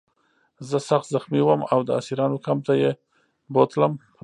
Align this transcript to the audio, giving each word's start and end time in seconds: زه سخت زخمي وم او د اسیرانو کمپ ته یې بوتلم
زه 0.69 0.77
سخت 0.89 1.07
زخمي 1.15 1.41
وم 1.43 1.61
او 1.73 1.79
د 1.87 1.89
اسیرانو 1.99 2.43
کمپ 2.45 2.61
ته 2.67 2.73
یې 2.81 2.91
بوتلم 3.53 3.93